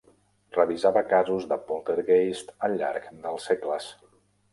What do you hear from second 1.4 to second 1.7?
de